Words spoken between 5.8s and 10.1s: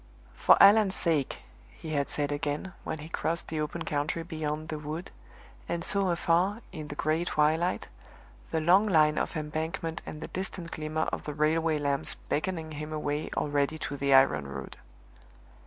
saw afar, in the gray twilight, the long line of embankment